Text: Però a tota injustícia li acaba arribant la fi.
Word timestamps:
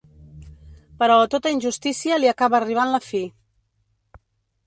Però 1.01 1.17
a 1.25 1.27
tota 1.33 1.51
injustícia 1.57 2.17
li 2.23 2.31
acaba 2.33 2.59
arribant 2.61 2.93
la 2.95 3.03
fi. 3.09 3.23